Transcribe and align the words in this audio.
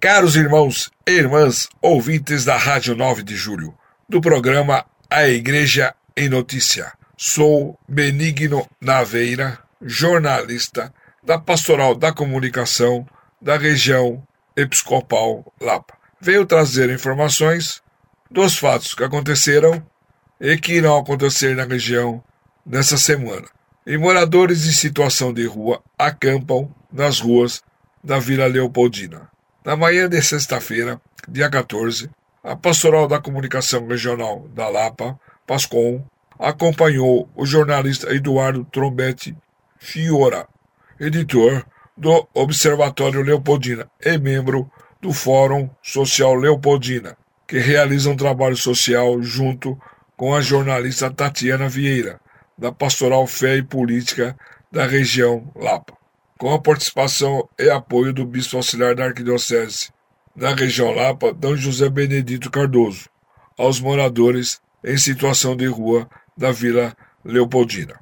Caros 0.00 0.36
irmãos 0.36 0.92
e 1.08 1.10
irmãs, 1.10 1.68
ouvintes 1.82 2.44
da 2.44 2.56
Rádio 2.56 2.94
9 2.94 3.24
de 3.24 3.34
Julho, 3.34 3.76
do 4.08 4.20
programa 4.20 4.86
A 5.10 5.26
Igreja 5.26 5.92
em 6.16 6.28
Notícia, 6.28 6.92
sou 7.16 7.76
Benigno 7.88 8.64
Naveira, 8.80 9.58
jornalista 9.82 10.94
da 11.20 11.36
Pastoral 11.36 11.96
da 11.96 12.12
Comunicação 12.12 13.04
da 13.42 13.58
região 13.58 14.22
Episcopal 14.56 15.52
Lapa. 15.60 15.94
Venho 16.20 16.46
trazer 16.46 16.90
informações 16.90 17.82
dos 18.30 18.56
fatos 18.56 18.94
que 18.94 19.02
aconteceram 19.02 19.84
e 20.40 20.56
que 20.58 20.74
irão 20.74 20.96
acontecer 20.96 21.56
na 21.56 21.64
região 21.64 22.22
nessa 22.64 22.96
semana. 22.96 23.48
E 23.84 23.98
moradores 23.98 24.64
em 24.64 24.72
situação 24.72 25.34
de 25.34 25.44
rua 25.44 25.82
acampam 25.98 26.72
nas 26.92 27.18
ruas 27.18 27.64
da 28.04 28.20
Vila 28.20 28.46
Leopoldina. 28.46 29.28
Na 29.68 29.76
manhã 29.76 30.08
de 30.08 30.22
sexta-feira, 30.22 30.98
dia 31.28 31.50
14, 31.50 32.08
a 32.42 32.56
Pastoral 32.56 33.06
da 33.06 33.20
Comunicação 33.20 33.86
Regional 33.86 34.48
da 34.54 34.66
Lapa, 34.66 35.20
PASCOM, 35.46 36.02
acompanhou 36.38 37.28
o 37.36 37.44
jornalista 37.44 38.10
Eduardo 38.10 38.64
Trombete 38.72 39.36
Fiora, 39.78 40.48
editor 40.98 41.66
do 41.94 42.26
Observatório 42.32 43.20
Leopoldina 43.20 43.90
e 44.02 44.16
membro 44.16 44.70
do 45.02 45.12
Fórum 45.12 45.68
Social 45.82 46.34
Leopoldina, 46.34 47.14
que 47.46 47.58
realiza 47.58 48.08
um 48.08 48.16
trabalho 48.16 48.56
social 48.56 49.20
junto 49.20 49.78
com 50.16 50.34
a 50.34 50.40
jornalista 50.40 51.10
Tatiana 51.10 51.68
Vieira, 51.68 52.18
da 52.56 52.72
Pastoral 52.72 53.26
Fé 53.26 53.58
e 53.58 53.62
Política 53.62 54.34
da 54.72 54.86
região 54.86 55.52
Lapa 55.54 55.98
com 56.38 56.54
a 56.54 56.60
participação 56.60 57.48
e 57.58 57.68
apoio 57.68 58.12
do 58.12 58.24
bispo 58.24 58.56
auxiliar 58.56 58.94
da 58.94 59.04
Arquidiocese 59.04 59.90
na 60.34 60.54
região 60.54 60.92
Lapa, 60.92 61.32
D. 61.34 61.56
José 61.56 61.90
Benedito 61.90 62.48
Cardoso, 62.48 63.10
aos 63.58 63.80
moradores 63.80 64.60
em 64.84 64.96
situação 64.96 65.56
de 65.56 65.66
rua 65.66 66.08
da 66.36 66.52
Vila 66.52 66.96
Leopoldina. 67.24 67.98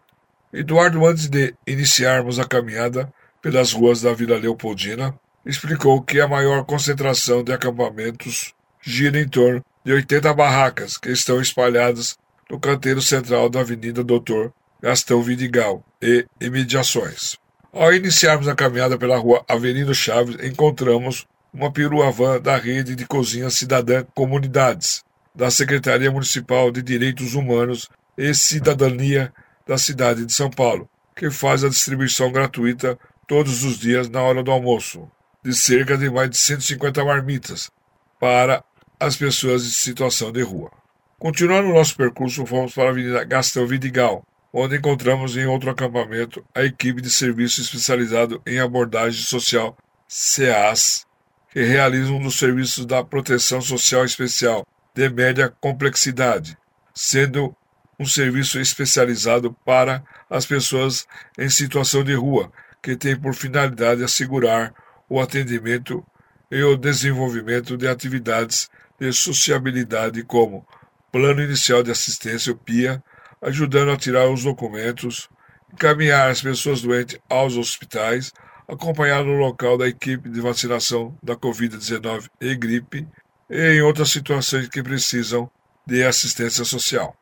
Eduardo, 0.53 1.06
antes 1.06 1.28
de 1.28 1.55
iniciarmos 1.67 2.39
a 2.39 2.45
caminhada 2.45 3.11
pelas 3.41 3.73
ruas 3.73 4.03
da 4.03 4.12
Vila 4.12 4.39
Leopoldina, 4.39 5.19
explicou 5.47 6.03
que 6.03 6.21
a 6.21 6.28
maior 6.28 6.65
concentração 6.65 7.43
de 7.43 7.53
acampamentos 7.53 8.55
gira 8.83 9.19
em 9.19 9.27
torno 9.27 9.65
de 9.83 9.93
80 9.93 10.34
barracas 10.34 10.98
que 10.98 11.11
estão 11.11 11.41
espalhadas 11.41 12.19
no 12.50 12.61
canteiro 12.61 13.00
central 13.00 13.48
da 13.48 13.61
Avenida 13.61 14.05
Doutor 14.05 14.53
Gastão 14.83 15.23
Vidigal 15.23 15.83
e 16.03 16.27
imediações. 16.39 17.39
Ao 17.72 17.92
iniciarmos 17.92 18.48
a 18.48 18.55
caminhada 18.55 18.97
pela 18.97 19.19
rua 19.19 19.45
Avenida 19.48 19.92
Chaves, 19.92 20.36
encontramos 20.42 21.27
uma 21.53 21.70
perua 21.70 22.11
van 22.11 22.41
da 22.41 22.56
Rede 22.56 22.95
de 22.95 23.06
Cozinha 23.06 23.50
Cidadã 23.50 24.05
Comunidades, 24.14 25.05
da 25.34 25.50
Secretaria 25.50 26.11
Municipal 26.11 26.70
de 26.70 26.81
Direitos 26.81 27.34
Humanos 27.34 27.91
e 28.17 28.33
Cidadania 28.34 29.33
da 29.67 29.77
cidade 29.77 30.25
de 30.25 30.33
São 30.33 30.48
Paulo, 30.48 30.89
que 31.14 31.31
faz 31.31 31.64
a 31.64 31.69
distribuição 31.69 32.31
gratuita 32.33 32.98
todos 33.27 33.64
os 33.64 33.78
dias 33.78 34.09
na 34.09 34.22
hora 34.22 34.42
do 34.42 34.50
almoço, 34.50 35.11
de 35.42 35.55
cerca 35.55 35.98
de 35.98 36.09
mais 36.09 36.31
de 36.31 36.37
150 36.39 37.05
marmitas 37.05 37.70
para 38.19 38.64
as 38.98 39.17
pessoas 39.17 39.67
em 39.67 39.70
situação 39.70 40.33
de 40.33 40.42
rua. 40.42 40.70
Continuando 41.19 41.69
o 41.69 41.75
nosso 41.75 41.97
percurso, 41.97 42.47
fomos 42.47 42.72
para 42.75 42.84
a 42.84 42.91
Avenida 42.91 43.25
Gastão 43.25 43.67
Vidigal, 43.67 44.25
onde 44.59 44.75
encontramos 44.75 45.37
em 45.37 45.45
outro 45.45 45.69
acampamento 45.69 46.43
a 46.55 46.65
equipe 46.65 47.03
de 47.03 47.11
serviço 47.11 47.61
especializado 47.61 48.41
em 48.47 48.59
abordagem 48.59 49.23
social 49.23 49.77
CEAS, 50.09 51.07
que 51.51 51.62
realiza 51.62 52.11
um 52.11 52.23
dos 52.23 52.39
serviços 52.39 52.87
da 52.87 53.05
Proteção 53.05 53.61
Social 53.61 54.07
Especial 54.07 54.67
de 54.95 55.11
média 55.11 55.53
complexidade, 55.61 56.57
sendo 56.95 57.55
um 58.01 58.07
serviço 58.07 58.59
especializado 58.59 59.53
para 59.62 60.03
as 60.31 60.47
pessoas 60.47 61.06
em 61.37 61.50
situação 61.50 62.03
de 62.03 62.15
rua, 62.15 62.50
que 62.83 62.97
tem 62.97 63.15
por 63.15 63.34
finalidade 63.34 64.03
assegurar 64.03 64.72
o 65.06 65.21
atendimento 65.21 66.03
e 66.50 66.62
o 66.62 66.78
desenvolvimento 66.78 67.77
de 67.77 67.87
atividades 67.87 68.71
de 68.99 69.12
sociabilidade 69.12 70.22
como 70.22 70.66
Plano 71.12 71.43
Inicial 71.43 71.83
de 71.83 71.91
Assistência, 71.91 72.55
o 72.55 72.56
PIA, 72.56 73.05
ajudando 73.42 73.91
a 73.91 73.97
tirar 73.97 74.28
os 74.28 74.44
documentos, 74.44 75.28
encaminhar 75.72 76.30
as 76.30 76.41
pessoas 76.41 76.82
doentes 76.82 77.19
aos 77.28 77.56
hospitais, 77.56 78.32
acompanhar 78.69 79.24
no 79.24 79.36
local 79.36 79.78
da 79.78 79.86
equipe 79.86 80.28
de 80.28 80.41
vacinação 80.41 81.16
da 81.22 81.36
Covid-19 81.36 82.28
e 82.41 82.54
gripe, 82.54 83.06
e 83.48 83.74
em 83.74 83.82
outras 83.82 84.10
situações 84.10 84.69
que 84.69 84.82
precisam 84.82 85.48
de 85.86 86.02
assistência 86.02 86.64
social. 86.64 87.16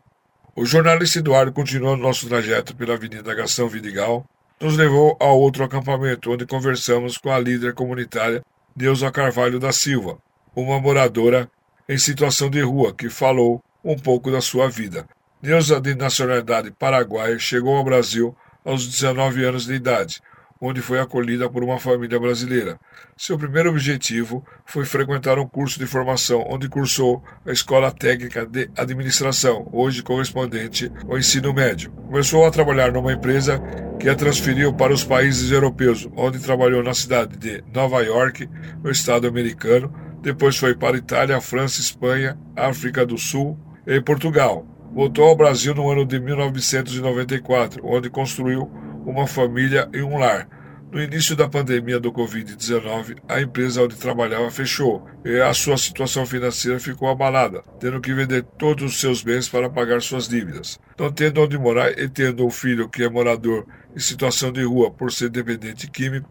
O 0.56 0.64
jornalista 0.64 1.18
Eduardo 1.18 1.52
continuou 1.52 1.96
nosso 1.96 2.28
trajeto 2.28 2.74
pela 2.74 2.94
Avenida 2.94 3.34
Gastão 3.34 3.68
Vidigal, 3.68 4.24
nos 4.60 4.76
levou 4.76 5.16
a 5.20 5.26
outro 5.26 5.64
acampamento, 5.64 6.30
onde 6.30 6.46
conversamos 6.46 7.18
com 7.18 7.30
a 7.30 7.38
líder 7.38 7.74
comunitária 7.74 8.42
Deusa 8.74 9.10
Carvalho 9.10 9.58
da 9.58 9.72
Silva, 9.72 10.18
uma 10.54 10.80
moradora 10.80 11.50
em 11.88 11.98
situação 11.98 12.48
de 12.48 12.62
rua 12.62 12.94
que 12.94 13.10
falou 13.10 13.62
um 13.84 13.96
pouco 13.96 14.30
da 14.30 14.40
sua 14.40 14.70
vida, 14.70 15.06
Neuza, 15.44 15.78
de 15.78 15.94
nacionalidade 15.94 16.70
paraguaia, 16.70 17.38
chegou 17.38 17.76
ao 17.76 17.84
Brasil 17.84 18.34
aos 18.64 18.86
19 18.86 19.44
anos 19.44 19.66
de 19.66 19.74
idade, 19.74 20.22
onde 20.58 20.80
foi 20.80 20.98
acolhida 20.98 21.50
por 21.50 21.62
uma 21.62 21.78
família 21.78 22.18
brasileira. 22.18 22.80
Seu 23.14 23.36
primeiro 23.36 23.68
objetivo 23.68 24.42
foi 24.64 24.86
frequentar 24.86 25.38
um 25.38 25.46
curso 25.46 25.78
de 25.78 25.84
formação, 25.84 26.42
onde 26.48 26.66
cursou 26.66 27.22
a 27.44 27.52
Escola 27.52 27.92
Técnica 27.92 28.46
de 28.46 28.70
Administração, 28.74 29.68
hoje 29.70 30.02
correspondente 30.02 30.90
ao 31.06 31.18
ensino 31.18 31.52
médio. 31.52 31.90
Começou 31.90 32.46
a 32.46 32.50
trabalhar 32.50 32.90
numa 32.90 33.12
empresa 33.12 33.60
que 34.00 34.08
a 34.08 34.16
transferiu 34.16 34.72
para 34.72 34.94
os 34.94 35.04
países 35.04 35.50
europeus, 35.50 36.08
onde 36.16 36.38
trabalhou 36.38 36.82
na 36.82 36.94
cidade 36.94 37.36
de 37.36 37.62
Nova 37.70 38.00
York, 38.00 38.48
no 38.82 38.90
estado 38.90 39.28
americano. 39.28 39.92
Depois 40.22 40.56
foi 40.56 40.74
para 40.74 40.96
Itália, 40.96 41.38
França, 41.38 41.82
Espanha, 41.82 42.34
África 42.56 43.04
do 43.04 43.18
Sul 43.18 43.58
e 43.86 44.00
Portugal. 44.00 44.73
Voltou 44.94 45.24
ao 45.24 45.34
Brasil 45.34 45.74
no 45.74 45.90
ano 45.90 46.06
de 46.06 46.20
1994, 46.20 47.84
onde 47.84 48.08
construiu 48.08 48.70
uma 49.04 49.26
família 49.26 49.88
e 49.92 50.00
um 50.00 50.16
lar. 50.16 50.48
No 50.92 51.02
início 51.02 51.34
da 51.34 51.48
pandemia 51.48 51.98
do 51.98 52.12
Covid-19, 52.12 53.16
a 53.28 53.40
empresa 53.40 53.82
onde 53.82 53.96
trabalhava 53.96 54.48
fechou 54.52 55.04
e 55.24 55.40
a 55.40 55.52
sua 55.52 55.76
situação 55.76 56.24
financeira 56.24 56.78
ficou 56.78 57.08
abalada, 57.08 57.64
tendo 57.80 58.00
que 58.00 58.14
vender 58.14 58.44
todos 58.56 58.84
os 58.84 59.00
seus 59.00 59.20
bens 59.20 59.48
para 59.48 59.68
pagar 59.68 60.00
suas 60.00 60.28
dívidas. 60.28 60.78
Não 60.96 61.10
tendo 61.10 61.42
onde 61.42 61.58
morar 61.58 61.90
e 61.98 62.08
tendo 62.08 62.46
um 62.46 62.50
filho 62.50 62.88
que 62.88 63.02
é 63.02 63.08
morador 63.10 63.66
em 63.96 63.98
situação 63.98 64.52
de 64.52 64.62
rua 64.62 64.92
por 64.92 65.10
ser 65.10 65.28
dependente 65.28 65.90
químico, 65.90 66.30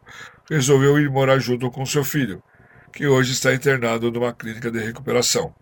resolveu 0.50 0.98
ir 0.98 1.10
morar 1.10 1.38
junto 1.38 1.70
com 1.70 1.86
seu 1.86 2.06
filho, 2.06 2.42
que 2.94 3.06
hoje 3.08 3.34
está 3.34 3.54
internado 3.54 4.10
numa 4.10 4.32
clínica 4.32 4.72
de 4.72 4.80
recuperação. 4.80 5.54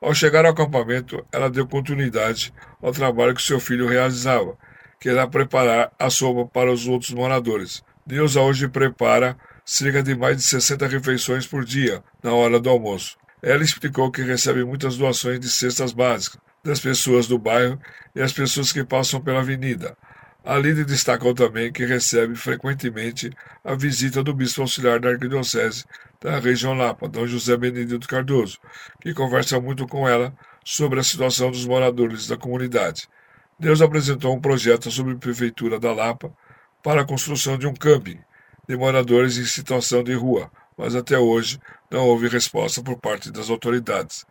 Ao 0.00 0.14
chegar 0.14 0.44
ao 0.44 0.52
acampamento, 0.52 1.26
ela 1.32 1.50
deu 1.50 1.66
continuidade 1.66 2.52
ao 2.80 2.92
trabalho 2.92 3.34
que 3.34 3.42
seu 3.42 3.58
filho 3.58 3.88
realizava, 3.88 4.56
que 5.00 5.08
era 5.08 5.26
preparar 5.26 5.90
a 5.98 6.08
sopa 6.08 6.46
para 6.46 6.72
os 6.72 6.86
outros 6.86 7.10
moradores. 7.10 7.82
Neuza 8.06 8.40
hoje 8.40 8.68
prepara 8.68 9.36
cerca 9.64 10.02
de 10.02 10.14
mais 10.14 10.36
de 10.36 10.42
60 10.44 10.86
refeições 10.86 11.46
por 11.46 11.64
dia, 11.64 12.02
na 12.22 12.32
hora 12.32 12.58
do 12.60 12.70
almoço. 12.70 13.18
Ela 13.42 13.62
explicou 13.62 14.10
que 14.10 14.22
recebe 14.22 14.64
muitas 14.64 14.96
doações 14.96 15.38
de 15.38 15.50
cestas 15.50 15.92
básicas 15.92 16.40
das 16.64 16.80
pessoas 16.80 17.26
do 17.26 17.38
bairro 17.38 17.78
e 18.14 18.20
as 18.20 18.32
pessoas 18.32 18.72
que 18.72 18.84
passam 18.84 19.20
pela 19.20 19.40
avenida. 19.40 19.96
A 20.48 20.56
líder 20.56 20.86
destacou 20.86 21.34
também 21.34 21.70
que 21.70 21.84
recebe 21.84 22.34
frequentemente 22.34 23.30
a 23.62 23.74
visita 23.74 24.22
do 24.22 24.32
bispo 24.32 24.62
auxiliar 24.62 24.98
da 24.98 25.10
arquidiocese 25.10 25.84
da 26.18 26.38
região 26.38 26.72
Lapa, 26.72 27.06
Dom 27.06 27.26
José 27.26 27.54
Benedito 27.54 28.08
Cardoso, 28.08 28.58
que 28.98 29.12
conversa 29.12 29.60
muito 29.60 29.86
com 29.86 30.08
ela 30.08 30.32
sobre 30.64 31.00
a 31.00 31.02
situação 31.02 31.50
dos 31.50 31.66
moradores 31.66 32.26
da 32.26 32.38
comunidade. 32.38 33.10
Deus 33.60 33.82
apresentou 33.82 34.34
um 34.34 34.40
projeto 34.40 34.90
sobre 34.90 35.12
a 35.12 35.18
Prefeitura 35.18 35.78
da 35.78 35.92
Lapa 35.92 36.32
para 36.82 37.02
a 37.02 37.06
construção 37.06 37.58
de 37.58 37.66
um 37.66 37.74
camping 37.74 38.18
de 38.66 38.74
moradores 38.74 39.36
em 39.36 39.44
situação 39.44 40.02
de 40.02 40.14
rua, 40.14 40.50
mas 40.78 40.94
até 40.94 41.18
hoje 41.18 41.60
não 41.90 42.06
houve 42.06 42.26
resposta 42.26 42.82
por 42.82 42.96
parte 42.96 43.30
das 43.30 43.50
autoridades. 43.50 44.24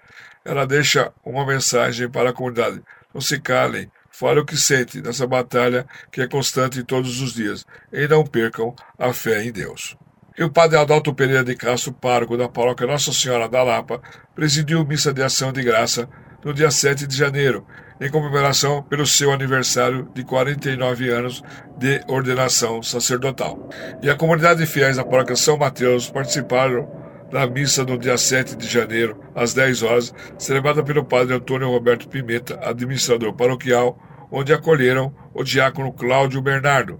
Ela 0.44 0.66
deixa 0.66 1.14
uma 1.24 1.46
mensagem 1.46 2.10
para 2.10 2.32
a 2.32 2.34
comunidade: 2.34 2.82
não 3.14 3.22
se 3.22 3.40
calem, 3.40 3.92
falem 4.18 4.40
o 4.40 4.46
que 4.46 4.58
sentem 4.58 5.00
nessa 5.00 5.28
batalha 5.28 5.86
que 6.12 6.22
é 6.22 6.28
constante 6.28 6.84
todos 6.84 7.22
os 7.22 7.34
dias, 7.36 7.64
e 7.94 8.08
não 8.08 8.26
percam 8.26 8.74
a 8.98 9.14
fé 9.14 9.44
em 9.44 9.52
Deus. 9.52 9.96
E 10.36 10.44
o 10.44 10.50
padre 10.50 10.76
Adalto 10.76 11.14
Pereira 11.14 11.44
de 11.44 11.56
Castro, 11.56 11.94
pároco 11.94 12.36
da 12.36 12.50
paróquia 12.50 12.88
Nossa 12.88 13.14
Senhora 13.14 13.48
da 13.48 13.62
Lapa, 13.62 14.02
presidiu 14.34 14.84
missa 14.84 15.14
de 15.14 15.22
ação 15.22 15.52
de 15.54 15.62
graça 15.62 16.10
no 16.44 16.52
dia 16.52 16.72
7 16.72 17.06
de 17.06 17.16
janeiro, 17.16 17.64
em 18.02 18.10
comemoração 18.10 18.82
pelo 18.82 19.06
seu 19.06 19.32
aniversário 19.32 20.10
de 20.16 20.24
49 20.24 21.10
anos 21.10 21.44
de 21.78 22.02
ordenação 22.08 22.82
sacerdotal. 22.82 23.70
E 24.02 24.10
a 24.10 24.16
comunidade 24.16 24.62
de 24.62 24.66
fiéis 24.66 24.98
da 24.98 25.06
paróquia 25.06 25.36
São 25.36 25.58
Mateus 25.58 26.10
participaram 26.10 26.90
na 27.32 27.46
missa 27.46 27.84
no 27.84 27.98
dia 27.98 28.18
7 28.18 28.56
de 28.56 28.68
janeiro, 28.68 29.20
às 29.36 29.54
10 29.54 29.84
horas, 29.84 30.14
celebrada 30.40 30.84
pelo 30.84 31.06
padre 31.06 31.36
Antônio 31.36 31.70
Roberto 31.70 32.08
Pimenta, 32.08 32.60
administrador 32.64 33.34
paroquial, 33.34 34.00
onde 34.32 34.54
acolheram 34.54 35.14
o 35.34 35.44
diácono 35.44 35.94
Cláudio 35.94 36.42
Bernardo, 36.42 37.00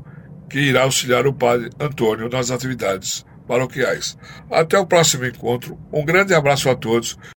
que 0.50 0.60
irá 0.60 0.84
auxiliar 0.84 1.28
o 1.28 1.34
padre 1.34 1.70
Antônio 1.80 2.30
nas 2.30 2.52
atividades 2.52 3.26
paroquiais. 3.48 4.18
Até 4.52 4.78
o 4.78 4.86
próximo 4.86 5.26
encontro, 5.26 5.80
um 5.92 6.04
grande 6.04 6.34
abraço 6.34 6.70
a 6.70 6.76
todos 6.76 7.18